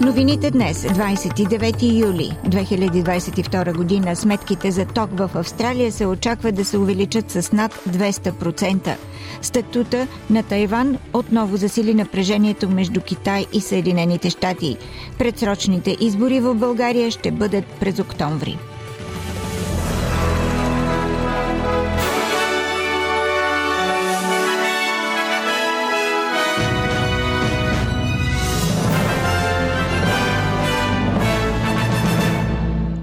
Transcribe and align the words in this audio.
Новините 0.00 0.50
днес, 0.50 0.82
29 0.82 1.82
юли 2.00 2.30
2022 2.44 3.76
година, 3.76 4.16
сметките 4.16 4.70
за 4.70 4.84
ток 4.84 5.10
в 5.12 5.30
Австралия 5.34 5.92
се 5.92 6.06
очаква 6.06 6.52
да 6.52 6.64
се 6.64 6.78
увеличат 6.78 7.30
с 7.30 7.52
над 7.52 7.74
200%. 7.88 8.96
Статута 9.42 10.06
на 10.30 10.42
Тайван 10.42 10.98
отново 11.12 11.56
засили 11.56 11.94
напрежението 11.94 12.68
между 12.68 13.00
Китай 13.00 13.46
и 13.52 13.60
Съединените 13.60 14.30
щати. 14.30 14.76
Предсрочните 15.18 15.96
избори 16.00 16.40
в 16.40 16.54
България 16.54 17.10
ще 17.10 17.30
бъдат 17.30 17.64
през 17.64 17.98
октомври. 17.98 18.58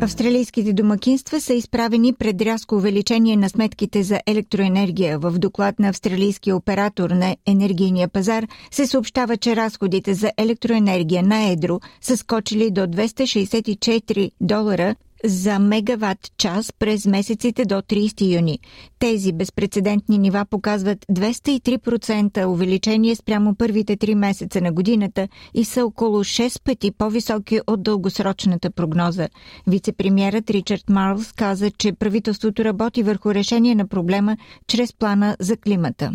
Австралийските 0.03 0.73
домакинства 0.73 1.41
са 1.41 1.53
изправени 1.53 2.13
пред 2.13 2.41
рязко 2.41 2.75
увеличение 2.75 3.35
на 3.37 3.49
сметките 3.49 4.03
за 4.03 4.19
електроенергия. 4.27 5.19
В 5.19 5.31
доклад 5.31 5.79
на 5.79 5.89
австралийския 5.89 6.55
оператор 6.55 7.09
на 7.09 7.35
енергийния 7.45 8.07
пазар 8.07 8.47
се 8.71 8.87
съобщава, 8.87 9.37
че 9.37 9.55
разходите 9.55 10.13
за 10.13 10.31
електроенергия 10.37 11.23
на 11.23 11.49
едро 11.51 11.79
са 12.01 12.17
скочили 12.17 12.71
до 12.71 12.81
264 12.81 14.31
долара 14.41 14.95
за 15.25 15.59
мегаватт 15.59 16.37
час 16.37 16.73
през 16.79 17.05
месеците 17.05 17.65
до 17.65 17.75
30 17.75 18.35
юни. 18.35 18.59
Тези 18.99 19.33
безпредседентни 19.33 20.17
нива 20.17 20.45
показват 20.49 21.05
203% 21.11 22.45
увеличение 22.45 23.15
спрямо 23.15 23.55
първите 23.55 23.97
три 23.97 24.15
месеца 24.15 24.61
на 24.61 24.71
годината 24.71 25.27
и 25.53 25.65
са 25.65 25.85
около 25.85 26.23
6 26.23 26.63
пъти 26.63 26.91
по-високи 26.91 27.59
от 27.67 27.83
дългосрочната 27.83 28.71
прогноза. 28.71 29.27
Вицепремьерът 29.67 30.49
Ричард 30.49 30.89
Марлс 30.89 31.31
каза, 31.31 31.71
че 31.71 31.93
правителството 31.93 32.65
работи 32.65 33.03
върху 33.03 33.33
решение 33.33 33.75
на 33.75 33.87
проблема 33.87 34.37
чрез 34.67 34.93
плана 34.93 35.35
за 35.39 35.57
климата. 35.57 36.11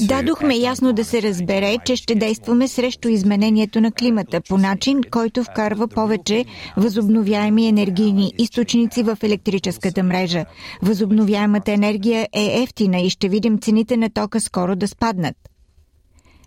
Дадохме 0.00 0.56
ясно 0.56 0.92
да 0.92 1.04
се 1.04 1.22
разбере, 1.22 1.76
че 1.84 1.96
ще 1.96 2.14
действаме 2.14 2.68
срещу 2.68 3.08
изменението 3.08 3.80
на 3.80 3.92
климата 3.92 4.40
по 4.48 4.58
начин, 4.58 5.00
който 5.10 5.44
вкарва 5.44 5.88
повече 5.88 6.44
възобновяеми 6.76 7.68
енергийни 7.68 8.32
източници 8.38 9.02
в 9.02 9.18
електрическата 9.22 10.02
мрежа. 10.02 10.44
Възобновяемата 10.82 11.72
енергия 11.72 12.28
е 12.32 12.62
ефтина 12.62 13.00
и 13.00 13.10
ще 13.10 13.28
видим 13.28 13.58
цените 13.58 13.96
на 13.96 14.10
тока 14.10 14.40
скоро 14.40 14.76
да 14.76 14.88
спаднат. 14.88 15.36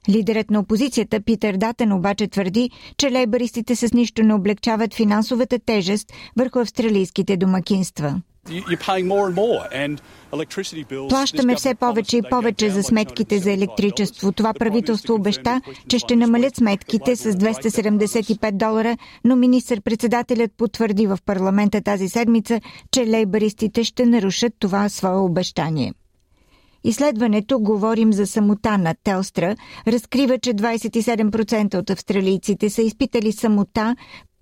Лидерът 0.10 0.52
на 0.52 0.60
опозицията 0.60 1.22
Питър 1.22 1.58
Датен 1.58 1.94
обаче 1.94 2.28
твърди, 2.28 2.70
че 2.98 3.12
лейбаристите 3.12 3.76
с 3.76 3.94
нищо 3.94 4.24
не 4.24 4.34
облегчават 4.34 4.94
финансовата 4.94 5.60
тежест 5.66 6.14
върху 6.38 6.60
австралийските 6.60 7.38
домакинства. 7.38 8.22
Плащаме 11.10 11.56
все 11.56 11.76
повече 11.76 12.18
и 12.18 12.22
повече 12.30 12.70
за 12.70 12.84
сметките 12.84 13.40
за 13.40 13.52
електричество. 13.52 14.32
Това 14.32 14.54
правителство 14.54 15.14
обеща, 15.14 15.62
че 15.90 16.00
ще 16.00 16.16
намалят 16.16 16.56
сметките 16.56 17.16
с 17.16 17.34
275 17.34 18.52
долара, 18.52 18.98
но 19.24 19.36
министър-председателят 19.36 20.52
потвърди 20.58 21.08
в 21.08 21.18
парламента 21.26 21.82
тази 21.82 22.10
седмица, 22.10 22.62
че 22.92 23.08
лейбаристите 23.08 23.84
ще 23.84 24.06
нарушат 24.06 24.54
това 24.60 24.90
свое 24.90 25.18
обещание. 25.18 25.94
Изследването 26.84 27.60
Говорим 27.60 28.14
за 28.14 28.28
самота 28.28 28.78
на 28.78 28.96
Телстра 29.04 29.56
разкрива, 29.88 30.38
че 30.38 30.54
27% 30.54 31.76
от 31.76 31.90
австралийците 31.90 32.70
са 32.70 32.82
изпитали 32.82 33.32
самота 33.32 33.96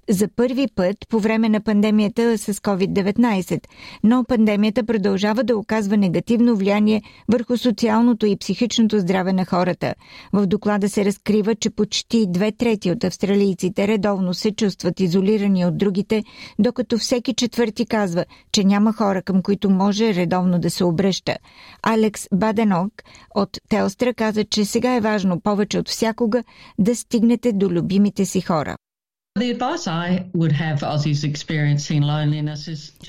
за 0.09 0.27
първи 0.35 0.67
път 0.75 0.97
по 1.09 1.19
време 1.19 1.49
на 1.49 1.61
пандемията 1.61 2.37
с 2.37 2.53
COVID-19, 2.53 3.59
но 4.03 4.23
пандемията 4.23 4.85
продължава 4.85 5.43
да 5.43 5.57
оказва 5.57 5.97
негативно 5.97 6.55
влияние 6.55 7.01
върху 7.31 7.57
социалното 7.57 8.25
и 8.25 8.37
психичното 8.37 8.99
здраве 8.99 9.33
на 9.33 9.45
хората. 9.45 9.93
В 10.33 10.45
доклада 10.45 10.89
се 10.89 11.05
разкрива, 11.05 11.55
че 11.55 11.69
почти 11.69 12.25
две 12.27 12.51
трети 12.51 12.91
от 12.91 13.03
австралийците 13.03 13.87
редовно 13.87 14.33
се 14.33 14.51
чувстват 14.51 14.99
изолирани 14.99 15.65
от 15.65 15.77
другите, 15.77 16.23
докато 16.59 16.97
всеки 16.97 17.33
четвърти 17.33 17.85
казва, 17.85 18.25
че 18.51 18.63
няма 18.63 18.93
хора, 18.93 19.21
към 19.21 19.41
които 19.41 19.69
може 19.69 20.13
редовно 20.13 20.59
да 20.59 20.69
се 20.69 20.83
обръща. 20.83 21.35
Алекс 21.83 22.27
Баденок 22.33 22.93
от 23.35 23.57
Телстра 23.69 24.13
каза, 24.13 24.43
че 24.43 24.65
сега 24.65 24.95
е 24.95 25.01
важно 25.01 25.39
повече 25.39 25.79
от 25.79 25.89
всякога 25.89 26.43
да 26.79 26.95
стигнете 26.95 27.53
до 27.53 27.69
любимите 27.69 28.25
си 28.25 28.41
хора. 28.41 28.75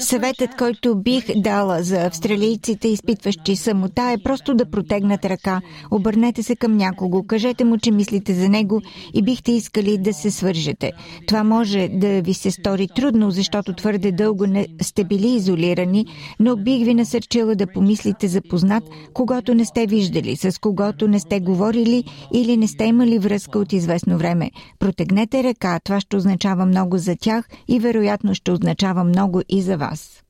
Съветът, 0.00 0.56
който 0.58 0.96
бих 0.96 1.24
дала 1.36 1.82
за 1.82 2.06
австралийците, 2.06 2.88
изпитващи 2.88 3.56
самота, 3.56 4.10
е 4.10 4.22
просто 4.24 4.54
да 4.54 4.70
протегнат 4.70 5.24
ръка. 5.24 5.60
Обърнете 5.90 6.42
се 6.42 6.56
към 6.56 6.76
някого, 6.76 7.22
кажете 7.22 7.64
му, 7.64 7.78
че 7.78 7.90
мислите 7.90 8.34
за 8.34 8.48
него 8.48 8.82
и 9.14 9.22
бихте 9.22 9.52
искали 9.52 9.98
да 9.98 10.14
се 10.14 10.30
свържете. 10.30 10.92
Това 11.26 11.44
може 11.44 11.88
да 11.88 12.22
ви 12.22 12.34
се 12.34 12.50
стори 12.50 12.88
трудно, 12.96 13.30
защото 13.30 13.72
твърде 13.72 14.12
дълго 14.12 14.46
не 14.46 14.66
сте 14.82 15.04
били 15.04 15.28
изолирани, 15.28 16.06
но 16.40 16.56
бих 16.56 16.84
ви 16.84 16.94
насърчила 16.94 17.54
да 17.54 17.66
помислите 17.66 18.28
за 18.28 18.40
познат, 18.50 18.84
когато 19.14 19.54
не 19.54 19.64
сте 19.64 19.86
виждали, 19.86 20.36
с 20.36 20.60
когото 20.60 21.08
не 21.08 21.20
сте 21.20 21.40
говорили 21.40 22.04
или 22.34 22.56
не 22.56 22.68
сте 22.68 22.84
имали 22.84 23.18
връзка 23.18 23.58
от 23.58 23.72
известно 23.72 24.18
време. 24.18 24.50
Протегнете 24.78 25.42
ръка, 25.42 25.80
това 25.84 26.00
ще 26.00 26.15
означава 26.16 26.66
много 26.66 26.98
за 26.98 27.16
тях 27.16 27.48
и 27.68 27.80
вероятно 27.80 28.34
ще 28.34 28.52
означава 28.52 29.04
много 29.04 29.42
и 29.48 29.62
за 29.62 29.76
вас. 29.76 30.25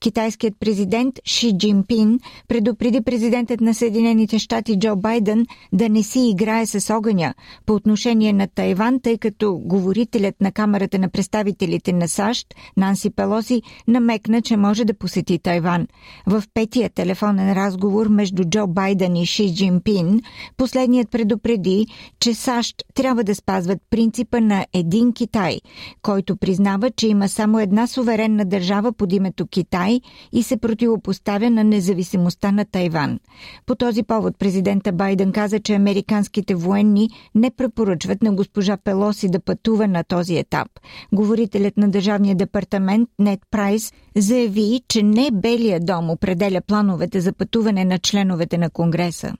Китайският 0.00 0.54
президент 0.60 1.14
Ши 1.24 1.58
Джинпин 1.58 2.20
предупреди 2.48 3.00
президентът 3.00 3.60
на 3.60 3.74
Съединените 3.74 4.38
щати 4.38 4.78
Джо 4.78 4.96
Байден 4.96 5.46
да 5.72 5.88
не 5.88 6.02
си 6.02 6.28
играе 6.28 6.66
с 6.66 6.94
огъня 6.94 7.34
по 7.66 7.74
отношение 7.74 8.32
на 8.32 8.46
Тайван, 8.46 9.00
тъй 9.00 9.18
като 9.18 9.58
говорителят 9.64 10.40
на 10.40 10.52
Камерата 10.52 10.98
на 10.98 11.08
представителите 11.08 11.92
на 11.92 12.08
САЩ, 12.08 12.54
Нанси 12.76 13.10
Пелоси, 13.10 13.62
намекна, 13.88 14.42
че 14.42 14.56
може 14.56 14.84
да 14.84 14.94
посети 14.94 15.38
Тайван. 15.38 15.86
В 16.26 16.44
петия 16.54 16.90
телефонен 16.90 17.52
разговор 17.52 18.08
между 18.08 18.44
Джо 18.44 18.66
Байден 18.66 19.16
и 19.16 19.26
Ши 19.26 19.54
Джинпин, 19.54 20.20
последният 20.56 21.10
предупреди, 21.10 21.86
че 22.20 22.34
САЩ 22.34 22.76
трябва 22.94 23.24
да 23.24 23.34
спазват 23.34 23.78
принципа 23.90 24.40
на 24.40 24.66
един 24.72 25.12
Китай, 25.12 25.60
който 26.02 26.36
признава, 26.36 26.90
че 26.90 27.08
има 27.08 27.28
само 27.28 27.60
една 27.60 27.86
суверенна 27.86 28.44
държава 28.44 28.92
под 28.92 29.12
името 29.12 29.46
Китай 29.46 29.89
Китай 29.90 30.00
и 30.32 30.42
се 30.42 30.56
противопоставя 30.56 31.50
на 31.50 31.64
независимостта 31.64 32.52
на 32.52 32.64
Тайван. 32.64 33.20
По 33.66 33.74
този 33.74 34.02
повод 34.02 34.38
президента 34.38 34.92
Байден 34.92 35.32
каза, 35.32 35.60
че 35.60 35.74
американските 35.74 36.54
военни 36.54 37.10
не 37.34 37.50
препоръчват 37.50 38.22
на 38.22 38.32
госпожа 38.32 38.76
Пелоси 38.76 39.28
да 39.28 39.40
пътува 39.40 39.88
на 39.88 40.04
този 40.04 40.36
етап. 40.36 40.68
Говорителят 41.12 41.76
на 41.76 41.88
Държавния 41.88 42.34
департамент 42.34 43.08
Нет 43.18 43.40
Прайс 43.50 43.92
заяви, 44.16 44.80
че 44.88 45.02
не 45.02 45.30
Белия 45.32 45.80
дом 45.80 46.10
определя 46.10 46.60
плановете 46.60 47.20
за 47.20 47.32
пътуване 47.32 47.84
на 47.84 47.98
членовете 47.98 48.58
на 48.58 48.70
Конгреса. 48.70 49.32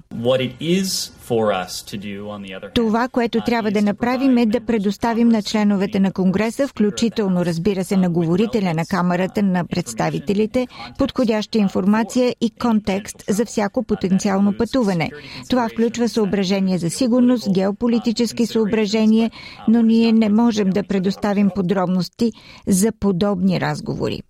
Това, 2.75 3.09
което 3.09 3.38
uh, 3.38 3.44
трябва 3.44 3.71
да 3.71 3.82
направим 3.82 4.38
е 4.38 4.47
да 4.47 4.61
предоставим 4.61 5.29
на 5.29 5.43
членовете 5.43 6.00
на 6.00 6.12
Конгреса, 6.12 6.69
включително 6.69 7.44
разбира 7.44 7.85
се 7.85 7.97
на 7.97 8.11
говорителя 8.11 8.75
на 8.75 8.87
Камерата 8.87 9.43
на 9.43 9.67
представителите, 9.67 10.67
подходяща 10.99 11.59
информация 11.59 12.35
и 12.41 12.50
контекст 12.50 13.25
за 13.29 13.44
всяко 13.44 13.82
потенциално 13.82 14.56
пътуване. 14.56 15.11
Това 15.50 15.69
включва 15.69 16.09
съображения 16.09 16.79
за 16.79 16.91
сигурност, 16.91 17.53
геополитически 17.53 18.47
съображения, 18.47 19.31
но 19.69 19.83
ние 19.83 20.12
не 20.12 20.29
можем 20.29 20.71
да 20.71 20.83
предоставим 20.83 21.50
подробности 21.55 22.33
за 22.67 22.93
подобни 22.93 23.61
разговори. 23.61 24.23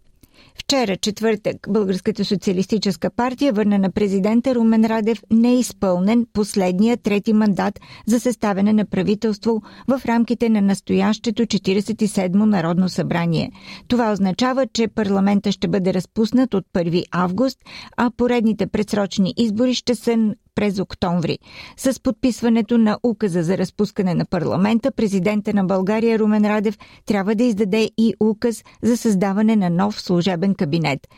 Вчера, 0.54 0.96
четвъртък, 0.96 1.56
Българската 1.68 2.24
социалистическа 2.24 3.10
партия 3.10 3.52
върна 3.52 3.78
на 3.78 3.90
президента 3.90 4.54
Румен 4.54 4.84
Радев 4.84 5.22
неизпълнен 5.32 6.26
последния 6.32 6.96
трети 6.96 7.32
мандат 7.32 7.80
за 8.06 8.20
съставяне 8.20 8.72
на 8.72 8.84
правителство 8.84 9.62
в 9.88 10.00
рамките 10.06 10.48
на 10.48 10.60
настоящето 10.60 11.42
47-мо 11.42 12.44
Народно 12.44 12.88
събрание. 12.88 13.50
Това 13.88 14.12
означава, 14.12 14.66
че 14.72 14.88
парламента 14.88 15.52
ще 15.52 15.68
бъде 15.68 15.94
разпуснат 15.94 16.54
от 16.54 16.64
1 16.74 17.04
август, 17.10 17.58
а 17.96 18.10
поредните 18.16 18.66
предсрочни 18.66 19.34
избори 19.36 19.74
ще 19.74 19.94
са 19.94 20.34
през 20.60 20.78
октомври. 20.78 21.38
С 21.76 22.02
подписването 22.02 22.78
на 22.78 22.98
указа 23.02 23.42
за 23.42 23.58
разпускане 23.58 24.14
на 24.14 24.24
парламента, 24.24 24.92
президента 24.92 25.54
на 25.54 25.64
България 25.64 26.18
Румен 26.18 26.44
Радев 26.44 26.78
трябва 27.06 27.34
да 27.34 27.44
издаде 27.44 27.90
и 27.98 28.14
указ 28.20 28.64
за 28.82 28.96
създаване 28.96 29.56
на 29.56 29.70
нов 29.70 30.00
служебен 30.00 30.54
кабинет. 30.54 31.08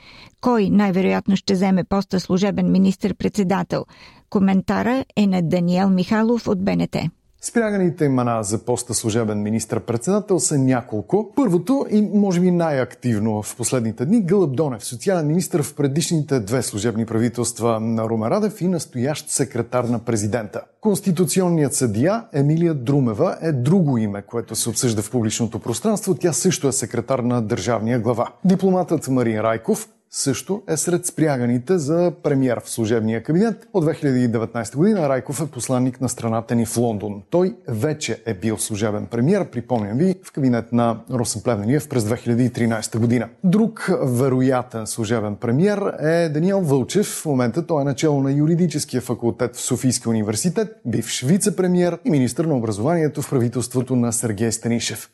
Кой 0.40 0.70
най-вероятно 0.70 1.36
ще 1.36 1.54
вземе 1.54 1.84
поста 1.84 2.20
служебен 2.20 2.72
министр-председател? 2.72 3.84
Коментара 4.30 5.04
е 5.16 5.26
на 5.26 5.42
Даниел 5.42 5.90
Михайлов 5.90 6.48
от 6.48 6.64
БНТ. 6.64 6.96
Спряганите 7.44 8.04
имена 8.04 8.42
за 8.42 8.58
поста 8.58 8.94
служебен 8.94 9.42
министр-председател 9.42 10.40
са 10.40 10.58
няколко. 10.58 11.32
Първото 11.36 11.86
и 11.90 12.02
може 12.14 12.40
би 12.40 12.50
най-активно 12.50 13.42
в 13.42 13.56
последните 13.56 14.06
дни 14.06 14.22
Гълъб 14.22 14.56
Донев, 14.56 14.84
социален 14.84 15.26
министр 15.26 15.62
в 15.62 15.74
предишните 15.74 16.40
две 16.40 16.62
служебни 16.62 17.06
правителства 17.06 17.80
на 17.80 18.08
Румен 18.08 18.28
Радев 18.28 18.60
и 18.60 18.68
настоящ 18.68 19.30
секретар 19.30 19.84
на 19.84 19.98
президента. 19.98 20.60
Конституционният 20.80 21.74
съдия 21.74 22.24
Емилия 22.32 22.74
Друмева 22.74 23.38
е 23.40 23.52
друго 23.52 23.98
име, 23.98 24.22
което 24.22 24.56
се 24.56 24.68
обсъжда 24.68 25.02
в 25.02 25.10
публичното 25.10 25.58
пространство. 25.58 26.14
Тя 26.14 26.32
също 26.32 26.68
е 26.68 26.72
секретар 26.72 27.18
на 27.18 27.42
държавния 27.42 28.00
глава. 28.00 28.28
Дипломатът 28.44 29.08
Марин 29.08 29.40
Райков 29.40 29.88
също 30.12 30.62
е 30.68 30.76
сред 30.76 31.06
спряганите 31.06 31.78
за 31.78 32.12
премьер 32.22 32.60
в 32.64 32.70
служебния 32.70 33.22
кабинет. 33.22 33.68
От 33.72 33.84
2019 33.84 34.76
година 34.76 35.08
Райков 35.08 35.40
е 35.40 35.46
посланник 35.46 36.00
на 36.00 36.08
страната 36.08 36.54
ни 36.54 36.66
в 36.66 36.76
Лондон. 36.76 37.22
Той 37.30 37.56
вече 37.68 38.22
е 38.26 38.34
бил 38.34 38.58
служебен 38.58 39.06
премьер, 39.06 39.50
припомням 39.50 39.98
ви, 39.98 40.14
в 40.24 40.32
кабинет 40.32 40.72
на 40.72 41.00
Росен 41.10 41.42
Плевнелиев 41.42 41.88
през 41.88 42.04
2013 42.04 42.98
година. 42.98 43.28
Друг 43.44 43.90
вероятен 44.02 44.86
служебен 44.86 45.36
премьер 45.36 45.78
е 46.00 46.28
Даниел 46.28 46.60
Вълчев. 46.60 47.06
В 47.06 47.26
момента 47.26 47.66
той 47.66 47.82
е 47.82 47.84
начало 47.84 48.22
на 48.22 48.32
юридическия 48.32 49.00
факултет 49.00 49.56
в 49.56 49.60
Софийския 49.60 50.10
университет, 50.10 50.68
бивш 50.86 51.24
вице-премьер 51.24 51.98
и 52.04 52.10
министр 52.10 52.46
на 52.46 52.56
образованието 52.56 53.22
в 53.22 53.30
правителството 53.30 53.96
на 53.96 54.12
Сергей 54.12 54.52
Станишев. 54.52 55.10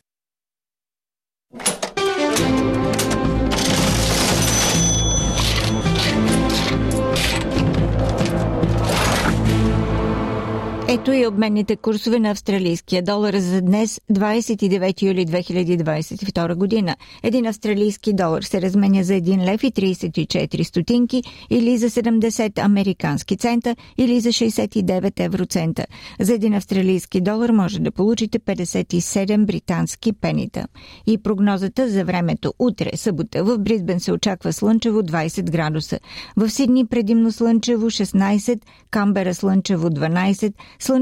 Ето 11.09 11.17
и 11.17 11.27
обменните 11.27 11.77
курсове 11.77 12.19
на 12.19 12.31
австралийския 12.31 13.03
долар 13.03 13.35
за 13.35 13.61
днес, 13.61 14.01
29 14.13 15.03
юли 15.03 15.27
2022 15.27 16.55
година. 16.55 16.97
Един 17.23 17.47
австралийски 17.47 18.13
долар 18.13 18.43
се 18.43 18.63
разменя 18.63 19.05
за 19.05 19.13
1 19.13 19.53
лев 19.53 19.63
и 19.63 19.73
34 19.73 20.63
стотинки 20.63 21.23
или 21.51 21.79
за 21.79 21.91
70 21.91 22.65
американски 22.65 23.37
цента 23.37 23.77
или 23.99 24.21
за 24.21 24.29
69 24.29 25.21
евроцента. 25.21 25.87
За 26.21 26.35
един 26.35 26.55
австралийски 26.55 27.21
долар 27.21 27.51
може 27.51 27.81
да 27.81 27.91
получите 27.91 28.39
57 28.39 29.47
британски 29.47 30.13
пенита. 30.13 30.67
И 31.07 31.19
прогнозата 31.19 31.89
за 31.89 32.05
времето 32.05 32.55
утре, 32.59 32.91
събота, 32.97 33.45
в 33.45 33.59
Бризбен 33.59 34.01
се 34.01 34.13
очаква 34.13 34.53
слънчево 34.53 35.03
20 35.03 35.51
градуса. 35.51 35.99
В 36.37 36.51
Сидни 36.51 36.87
предимно 36.87 37.33
слънчево 37.33 37.87
16, 37.87 38.61
Камбера 38.91 39.35
слънчево 39.35 39.89
12, 39.89 40.53
слънчево 40.79 40.98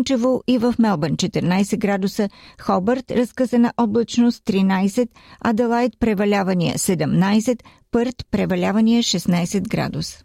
и 0.47 0.59
в 0.59 0.75
Мелбърн 0.79 1.17
14 1.17 1.79
градуса, 1.79 2.29
Хобърт 2.61 3.11
разкъсана 3.11 3.73
облачност 3.77 4.45
13, 4.45 5.09
Аделайт 5.41 5.93
превалявания 6.01 6.75
17, 6.75 7.61
Пърт 7.91 8.27
превалявания 8.31 9.03
16 9.03 9.69
градуса. 9.69 10.25